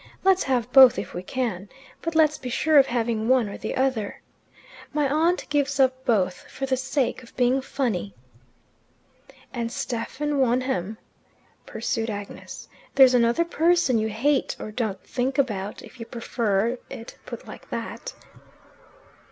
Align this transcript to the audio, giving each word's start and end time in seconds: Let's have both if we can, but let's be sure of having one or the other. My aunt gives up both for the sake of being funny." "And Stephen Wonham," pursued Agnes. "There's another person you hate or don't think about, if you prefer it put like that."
Let's 0.23 0.41
have 0.41 0.71
both 0.71 0.97
if 0.97 1.13
we 1.13 1.21
can, 1.21 1.69
but 2.01 2.15
let's 2.15 2.39
be 2.39 2.49
sure 2.49 2.79
of 2.79 2.87
having 2.87 3.27
one 3.29 3.47
or 3.47 3.55
the 3.55 3.75
other. 3.75 4.19
My 4.93 5.07
aunt 5.07 5.47
gives 5.49 5.79
up 5.79 6.05
both 6.05 6.49
for 6.49 6.65
the 6.65 6.75
sake 6.75 7.21
of 7.21 7.35
being 7.37 7.61
funny." 7.61 8.15
"And 9.53 9.71
Stephen 9.71 10.39
Wonham," 10.39 10.97
pursued 11.67 12.09
Agnes. 12.09 12.67
"There's 12.95 13.13
another 13.13 13.45
person 13.45 13.99
you 13.99 14.09
hate 14.09 14.55
or 14.59 14.71
don't 14.71 15.03
think 15.03 15.37
about, 15.37 15.83
if 15.83 15.99
you 15.99 16.07
prefer 16.07 16.79
it 16.89 17.19
put 17.27 17.45
like 17.47 17.69
that." 17.69 18.15